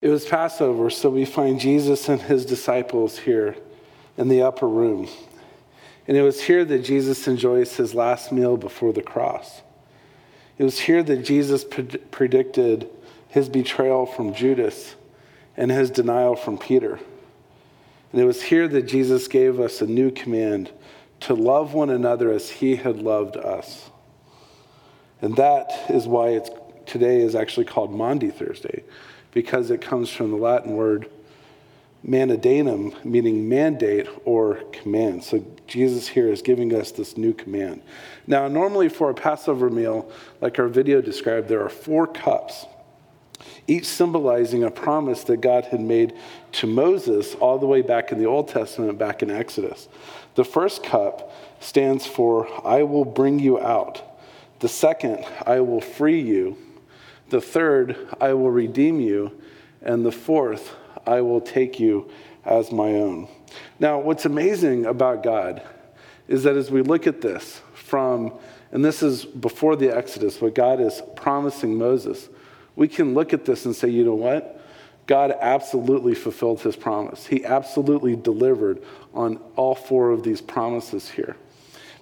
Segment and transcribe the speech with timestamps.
[0.00, 3.56] It was Passover, so we find Jesus and his disciples here
[4.16, 5.08] in the upper room.
[6.06, 9.60] And it was here that Jesus enjoys his last meal before the cross.
[10.56, 12.88] It was here that Jesus pred- predicted
[13.28, 14.94] his betrayal from Judas
[15.56, 17.00] and his denial from Peter.
[18.12, 20.70] And it was here that Jesus gave us a new command
[21.20, 23.90] to love one another as he had loved us.
[25.20, 26.50] And that is why it's,
[26.86, 28.84] today is actually called Maundy Thursday
[29.32, 31.10] because it comes from the Latin word
[32.06, 35.24] mandatum, meaning mandate or command.
[35.24, 37.82] So Jesus here is giving us this new command.
[38.26, 42.66] Now, normally for a Passover meal, like our video described, there are four cups,
[43.66, 46.14] each symbolizing a promise that God had made
[46.52, 49.88] to Moses all the way back in the Old Testament, back in Exodus.
[50.36, 54.02] The first cup stands for, I will bring you out.
[54.60, 56.56] The second, I will free you.
[57.28, 59.40] The third, I will redeem you.
[59.80, 60.74] And the fourth,
[61.06, 62.10] I will take you
[62.44, 63.28] as my own.
[63.78, 65.62] Now, what's amazing about God
[66.26, 68.34] is that as we look at this from,
[68.72, 72.28] and this is before the Exodus, what God is promising Moses,
[72.76, 74.60] we can look at this and say, you know what?
[75.06, 77.26] God absolutely fulfilled his promise.
[77.26, 78.82] He absolutely delivered
[79.14, 81.36] on all four of these promises here.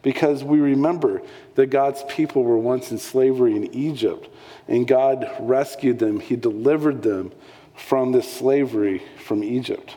[0.02, 1.22] Because we remember
[1.54, 4.28] that God's people were once in slavery in Egypt,
[4.68, 7.32] and God rescued them, He delivered them
[7.74, 9.96] from this slavery from Egypt.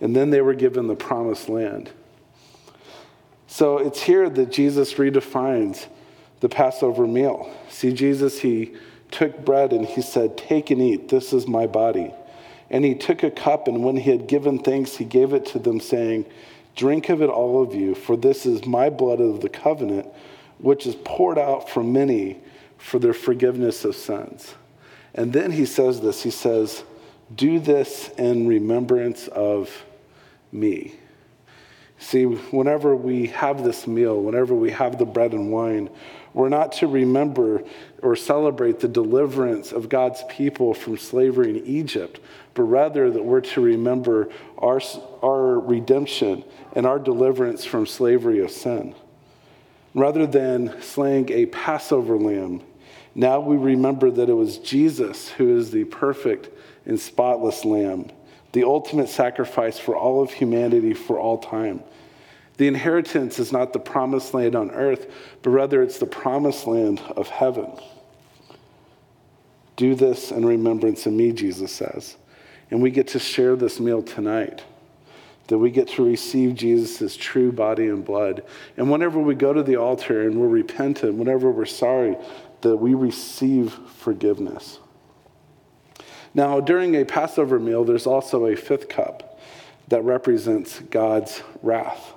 [0.00, 1.90] And then they were given the promised land.
[3.46, 5.86] So it's here that Jesus redefines
[6.40, 7.50] the Passover meal.
[7.70, 8.74] See, Jesus, He
[9.10, 12.12] took bread and He said, Take and eat, this is my body.
[12.68, 15.58] And He took a cup, and when He had given thanks, He gave it to
[15.58, 16.26] them, saying,
[16.76, 20.08] Drink of it, all of you, for this is my blood of the covenant,
[20.58, 22.38] which is poured out for many
[22.78, 24.54] for their forgiveness of sins.
[25.14, 26.84] And then he says this He says,
[27.34, 29.84] Do this in remembrance of
[30.52, 30.94] me.
[31.98, 35.88] See, whenever we have this meal, whenever we have the bread and wine,
[36.34, 37.62] we're not to remember
[38.02, 42.20] or celebrate the deliverance of God's people from slavery in Egypt,
[42.52, 44.80] but rather that we're to remember our,
[45.22, 48.94] our redemption and our deliverance from slavery of sin.
[49.94, 52.62] Rather than slaying a Passover lamb,
[53.14, 56.50] now we remember that it was Jesus who is the perfect
[56.84, 58.10] and spotless lamb,
[58.56, 61.82] the ultimate sacrifice for all of humanity for all time.
[62.56, 65.12] The inheritance is not the promised land on earth,
[65.42, 67.70] but rather it's the promised land of heaven.
[69.76, 72.16] Do this in remembrance of me, Jesus says.
[72.70, 74.64] And we get to share this meal tonight.
[75.48, 78.42] That we get to receive Jesus' true body and blood.
[78.78, 82.16] And whenever we go to the altar and we're repentant, whenever we're sorry,
[82.62, 84.78] that we receive forgiveness.
[86.36, 89.40] Now, during a Passover meal, there's also a fifth cup
[89.88, 92.12] that represents God's wrath.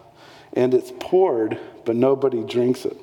[0.51, 2.97] And it's poured, but nobody drinks it.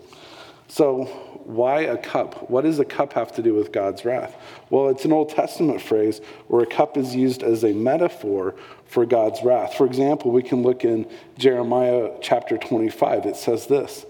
[0.68, 1.04] So,
[1.46, 2.50] why a cup?
[2.50, 4.36] What does a cup have to do with God's wrath?
[4.68, 8.54] Well, it's an Old Testament phrase where a cup is used as a metaphor
[8.84, 9.72] for God's wrath.
[9.72, 13.24] For example, we can look in Jeremiah chapter 25.
[13.24, 14.04] It says this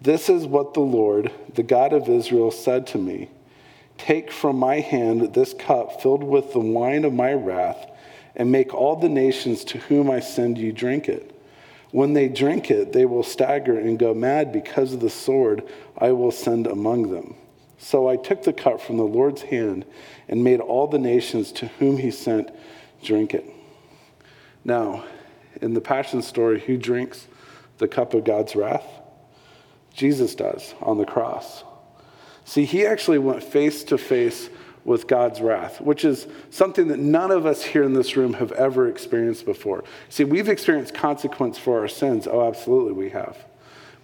[0.00, 3.28] This is what the Lord, the God of Israel, said to me
[3.98, 7.90] Take from my hand this cup filled with the wine of my wrath,
[8.34, 11.34] and make all the nations to whom I send you drink it.
[11.90, 15.66] When they drink it, they will stagger and go mad because of the sword
[15.96, 17.34] I will send among them.
[17.78, 19.84] So I took the cup from the Lord's hand
[20.28, 22.50] and made all the nations to whom he sent
[23.02, 23.44] drink it.
[24.64, 25.04] Now,
[25.62, 27.26] in the Passion story, who drinks
[27.78, 28.86] the cup of God's wrath?
[29.94, 31.64] Jesus does on the cross.
[32.48, 34.48] See, he actually went face to face
[34.82, 38.52] with God's wrath, which is something that none of us here in this room have
[38.52, 39.84] ever experienced before.
[40.08, 42.26] See, we've experienced consequence for our sins.
[42.26, 43.36] Oh, absolutely, we have.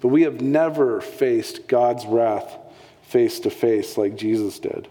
[0.03, 2.55] But we have never faced God's wrath
[3.05, 4.89] face to face like Jesus did.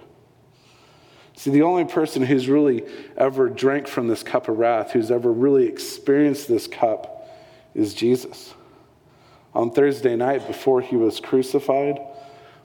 [1.37, 2.83] See, the only person who's really
[3.15, 7.29] ever drank from this cup of wrath, who's ever really experienced this cup,
[7.75, 8.55] is Jesus.
[9.53, 11.99] On Thursday night, before he was crucified,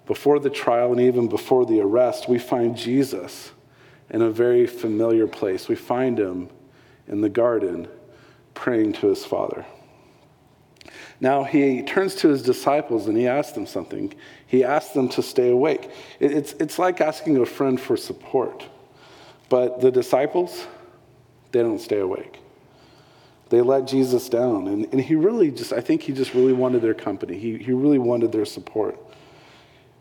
[0.08, 3.52] before the trial and even before the arrest, we find Jesus
[4.08, 5.68] in a very familiar place.
[5.68, 6.48] We find him
[7.06, 7.86] in the garden
[8.54, 9.66] praying to his Father.
[11.20, 14.14] Now he turns to his disciples and he asks them something.
[14.46, 15.90] He asks them to stay awake.
[16.20, 18.64] It's, it's like asking a friend for support.
[19.50, 20.66] But the disciples,
[21.52, 22.38] they don't stay awake.
[23.50, 24.68] They let Jesus down.
[24.68, 27.38] And, and he really just, I think he just really wanted their company.
[27.38, 28.98] He, he really wanted their support.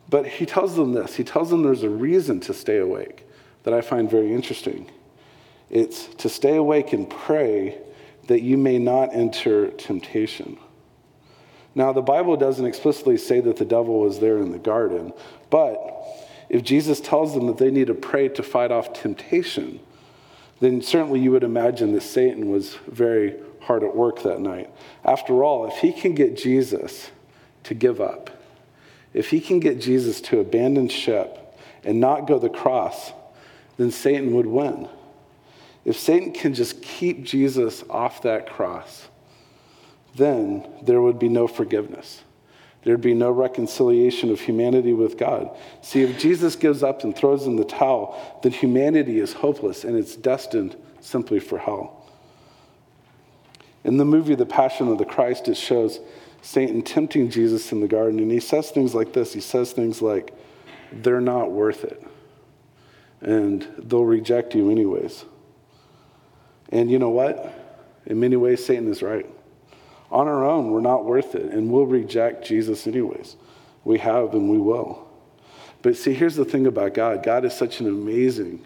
[0.09, 3.27] But he tells them this he tells them there's a reason to stay awake
[3.63, 4.89] that I find very interesting.
[5.69, 7.77] It's to stay awake and pray
[8.27, 10.57] that you may not enter temptation.
[11.75, 15.13] Now, the Bible doesn't explicitly say that the devil was there in the garden,
[15.49, 15.93] but
[16.49, 19.79] if Jesus tells them that they need to pray to fight off temptation,
[20.59, 24.69] then certainly you would imagine that Satan was very hard at work that night.
[25.03, 27.11] After all, if he can get Jesus
[27.63, 28.29] to give up,
[29.17, 33.13] if he can get Jesus to abandon ship and not go the cross,
[33.77, 34.87] then Satan would win.
[35.85, 39.07] If Satan can just keep Jesus off that cross,
[40.13, 42.21] then there would be no forgiveness.
[42.83, 45.49] There'd be no reconciliation of humanity with God.
[45.81, 49.97] See, if Jesus gives up and throws in the towel, then humanity is hopeless and
[49.97, 52.07] it's destined simply for hell.
[53.83, 55.99] In the movie The Passion of the Christ, it shows
[56.41, 59.33] Satan tempting Jesus in the garden, and he says things like this.
[59.33, 60.33] He says things like,
[60.91, 62.01] They're not worth it,
[63.21, 65.25] and they'll reject you anyways.
[66.69, 67.53] And you know what?
[68.05, 69.25] In many ways, Satan is right.
[70.11, 73.35] On our own, we're not worth it, and we'll reject Jesus anyways.
[73.83, 75.07] We have and we will.
[75.81, 78.65] But see, here's the thing about God God is such an amazing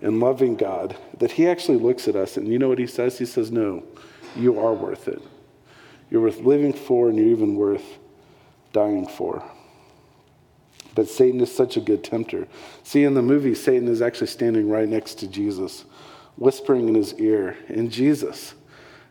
[0.00, 3.18] and loving God that He actually looks at us, and you know what He says?
[3.18, 3.82] He says, No,
[4.36, 5.22] you are worth it.
[6.14, 7.98] You're worth living for, and you're even worth
[8.72, 9.42] dying for.
[10.94, 12.46] But Satan is such a good tempter.
[12.84, 15.84] See, in the movie, Satan is actually standing right next to Jesus,
[16.36, 17.56] whispering in his ear.
[17.66, 18.54] And Jesus,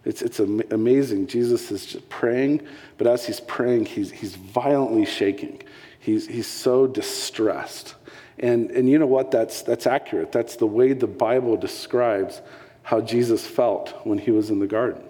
[0.06, 1.28] it's, it's amazing.
[1.28, 2.62] Jesus is just praying,
[2.98, 5.62] but as he's praying, he's, he's violently shaking.
[6.00, 7.96] He's, he's so distressed.
[8.40, 9.30] And, and you know what?
[9.30, 10.32] That's, that's accurate.
[10.32, 12.42] That's the way the Bible describes
[12.82, 15.04] how Jesus felt when he was in the garden.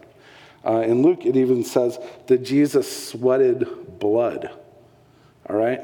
[0.66, 4.50] Uh, in Luke, it even says that Jesus sweated blood.
[5.50, 5.82] All right?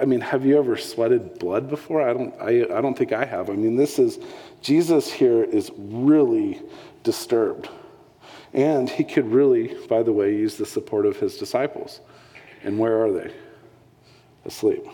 [0.00, 2.08] I mean, have you ever sweated blood before?
[2.08, 3.48] I don't, I, I don't think I have.
[3.48, 4.18] I mean, this is,
[4.60, 6.60] Jesus here is really
[7.02, 7.68] disturbed.
[8.52, 12.00] And he could really, by the way, use the support of his disciples.
[12.62, 13.32] And where are they?
[14.44, 14.84] Asleep.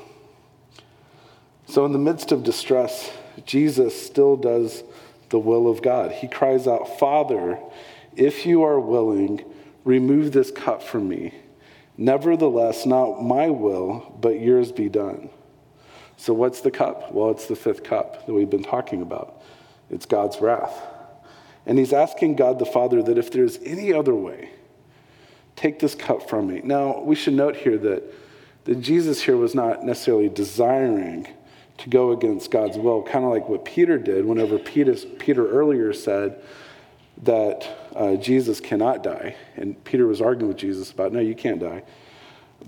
[1.67, 3.13] So, in the midst of distress,
[3.45, 4.83] Jesus still does
[5.29, 6.11] the will of God.
[6.11, 7.59] He cries out, Father,
[8.17, 9.45] if you are willing,
[9.85, 11.35] remove this cup from me.
[11.97, 15.31] Nevertheless, not my will, but yours be done.
[16.17, 17.13] So, what's the cup?
[17.13, 19.43] Well, it's the fifth cup that we've been talking about.
[19.91, 20.83] It's God's wrath.
[21.67, 24.51] And he's asking God the Father that if there's any other way,
[25.57, 26.61] take this cup from me.
[26.65, 28.03] Now, we should note here that,
[28.65, 31.27] that Jesus here was not necessarily desiring
[31.79, 35.93] to go against God's will, kind of like what Peter did whenever Peter, Peter earlier
[35.93, 36.43] said
[37.23, 39.37] that uh, Jesus cannot die.
[39.57, 41.83] And Peter was arguing with Jesus about, no, you can't die.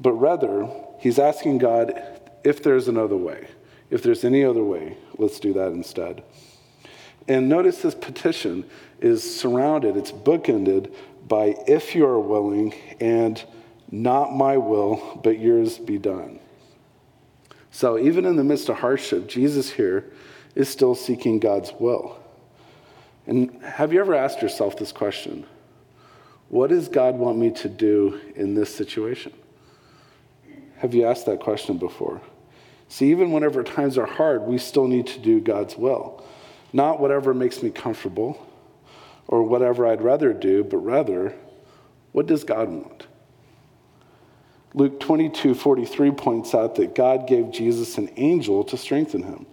[0.00, 0.68] But rather,
[0.98, 2.02] he's asking God
[2.44, 3.48] if there's another way.
[3.90, 6.22] If there's any other way, let's do that instead.
[7.28, 8.64] And notice this petition
[9.00, 10.92] is surrounded, it's bookended
[11.28, 13.42] by if you are willing and
[13.90, 16.40] not my will, but yours be done.
[17.70, 20.10] So even in the midst of hardship, Jesus here
[20.54, 22.21] is still seeking God's will.
[23.26, 25.46] And have you ever asked yourself this question?
[26.48, 29.32] What does God want me to do in this situation?
[30.78, 32.20] Have you asked that question before?
[32.88, 36.22] See, even whenever times are hard, we still need to do God's will.
[36.72, 38.46] Not whatever makes me comfortable
[39.28, 41.34] or whatever I'd rather do, but rather,
[42.12, 43.06] what does God want?
[44.74, 49.46] Luke 22 43 points out that God gave Jesus an angel to strengthen him.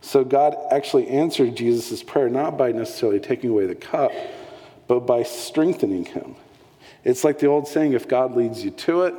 [0.00, 4.12] So God actually answered Jesus' prayer not by necessarily taking away the cup,
[4.88, 6.36] but by strengthening him.
[7.04, 9.14] It's like the old saying if God leads you to it,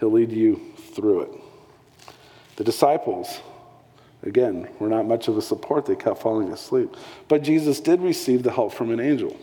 [0.00, 0.60] he'll lead you
[0.94, 1.30] through it.
[2.56, 3.40] The disciples,
[4.24, 5.86] Again, we're not much of a support.
[5.86, 6.94] They kept falling asleep.
[7.28, 9.36] But Jesus did receive the help from an angel.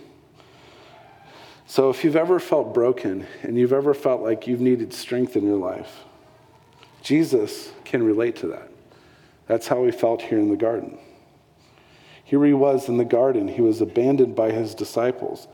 [1.67, 5.43] So if you've ever felt broken and you've ever felt like you've needed strength in
[5.43, 6.05] your life,
[7.03, 8.68] Jesus can relate to that.
[9.49, 10.99] That's how he felt here in the garden.
[12.23, 13.47] Here he was in the garden.
[13.47, 15.47] He was abandoned by his disciples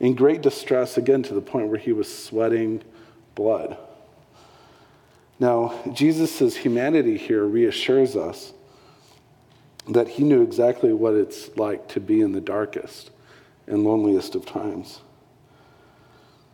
[0.00, 2.82] in great distress, again, to the point where he was sweating
[3.34, 3.76] blood.
[5.38, 8.54] Now, Jesus' humanity here reassures us
[9.86, 13.10] that he knew exactly what it's like to be in the darkest
[13.66, 15.00] and loneliest of times.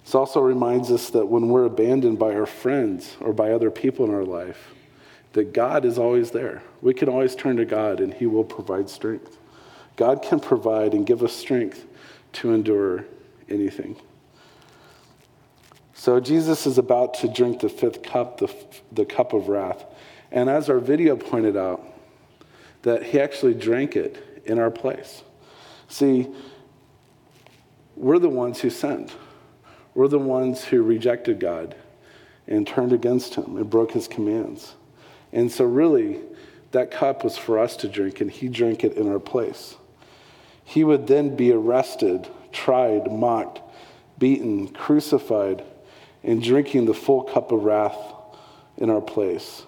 [0.02, 4.04] This also reminds us that when we're abandoned by our friends or by other people
[4.04, 4.74] in our life,
[5.32, 6.62] that God is always there.
[6.80, 9.36] We can always turn to God and he will provide strength.
[9.96, 11.86] God can provide and give us strength
[12.34, 13.04] to endure
[13.48, 13.96] anything.
[15.94, 18.54] So Jesus is about to drink the fifth cup, the,
[18.92, 19.84] the cup of wrath.
[20.30, 21.84] And as our video pointed out,
[22.82, 25.22] that he actually drank it in our place.
[25.88, 26.28] See,
[27.96, 29.12] we're the ones who sinned.
[29.94, 31.74] We're the ones who rejected God
[32.46, 34.74] and turned against him and broke his commands.
[35.32, 36.20] And so, really,
[36.72, 39.76] that cup was for us to drink, and he drank it in our place.
[40.64, 43.60] He would then be arrested, tried, mocked,
[44.18, 45.64] beaten, crucified,
[46.22, 47.96] and drinking the full cup of wrath
[48.76, 49.64] in our place.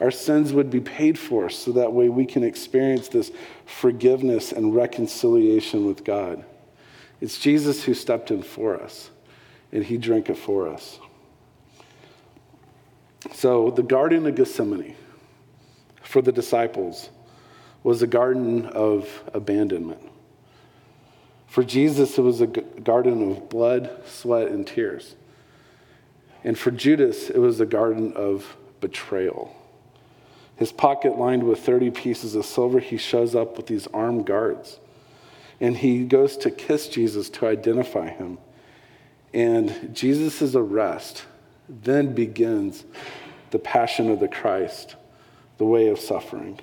[0.00, 3.32] Our sins would be paid for so that way we can experience this
[3.66, 6.44] forgiveness and reconciliation with God.
[7.20, 9.10] It's Jesus who stepped in for us,
[9.72, 11.00] and he drank it for us.
[13.32, 14.94] So, the Garden of Gethsemane
[16.02, 17.10] for the disciples
[17.82, 20.00] was a garden of abandonment.
[21.46, 25.16] For Jesus, it was a garden of blood, sweat, and tears.
[26.44, 29.54] And for Judas, it was a garden of betrayal.
[30.56, 34.78] His pocket lined with 30 pieces of silver, he shows up with these armed guards.
[35.60, 38.38] And he goes to kiss Jesus to identify him.
[39.32, 41.24] And Jesus' arrest
[41.68, 42.84] then begins
[43.50, 44.96] the passion of the Christ,
[45.58, 46.60] the way of suffering.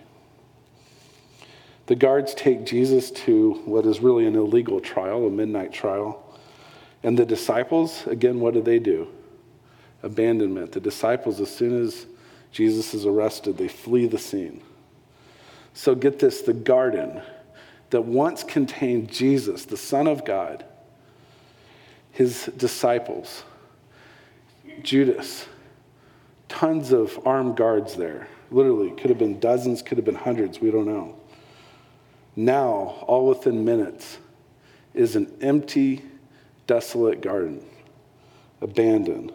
[1.88, 6.24] The guards take Jesus to what is really an illegal trial, a midnight trial.
[7.04, 9.08] And the disciples, again, what do they do?
[10.02, 10.72] Abandonment.
[10.72, 12.08] The disciples, as soon as
[12.52, 14.62] Jesus is arrested, they flee the scene.
[15.74, 17.22] So get this the garden
[17.92, 20.66] that once contained Jesus, the Son of God,
[22.12, 23.44] his disciples,
[24.82, 25.48] Judas,
[26.48, 28.28] tons of armed guards there.
[28.52, 31.16] Literally, could have been dozens, could have been hundreds, we don't know.
[32.36, 34.18] Now, all within minutes,
[34.94, 36.04] is an empty,
[36.68, 37.66] desolate garden,
[38.62, 39.32] abandoned.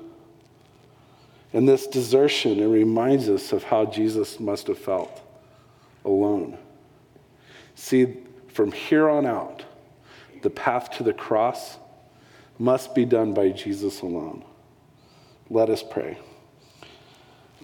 [1.52, 5.20] And this desertion, it reminds us of how Jesus must have felt
[6.04, 6.56] alone.
[7.74, 8.18] See,
[8.48, 9.64] from here on out,
[10.42, 11.78] the path to the cross
[12.58, 14.44] must be done by Jesus alone.
[15.52, 16.16] Let us pray.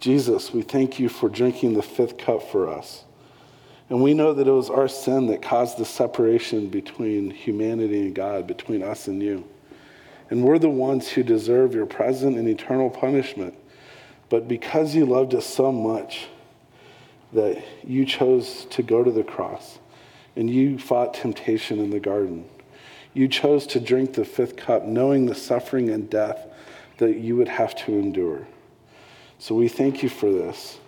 [0.00, 3.05] Jesus, we thank you for drinking the fifth cup for us.
[3.88, 8.14] And we know that it was our sin that caused the separation between humanity and
[8.14, 9.45] God, between us and you.
[10.31, 13.55] And we're the ones who deserve your present and eternal punishment.
[14.28, 16.26] But because you loved us so much
[17.33, 19.78] that you chose to go to the cross
[20.35, 22.47] and you fought temptation in the garden,
[23.14, 26.45] you chose to drink the fifth cup knowing the suffering and death
[26.98, 28.46] that you would have to endure.
[29.38, 30.78] So we thank you for this,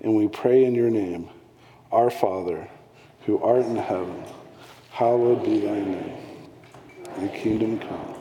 [0.00, 1.28] and we pray in your name,
[1.92, 2.68] our Father,
[3.26, 4.22] who art in heaven,
[4.90, 6.16] hallowed be thy name.
[7.16, 8.17] Thy kingdom come.